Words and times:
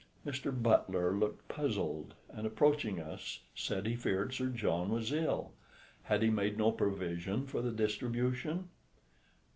Mr. 0.25 0.49
Butler 0.51 1.15
looked 1.15 1.47
puzzled, 1.47 2.15
and 2.31 2.47
approaching 2.47 2.99
us, 2.99 3.41
said 3.53 3.85
he 3.85 3.95
feared 3.95 4.33
Sir 4.33 4.47
John 4.47 4.89
was 4.89 5.13
ill 5.13 5.51
had 6.05 6.23
he 6.23 6.31
made 6.31 6.57
no 6.57 6.71
provision 6.71 7.45
for 7.45 7.61
the 7.61 7.69
distribution? 7.71 8.69